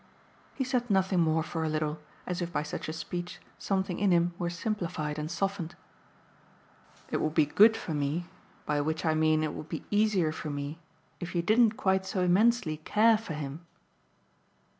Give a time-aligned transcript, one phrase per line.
[0.55, 4.09] He said nothing more for a little, as if by such a speech something in
[4.09, 5.75] him were simplified and softened.
[7.11, 8.25] "It would be good for me
[8.65, 10.79] by which I mean it would be easier for me
[11.19, 13.63] if you didn't quite so immensely care for him."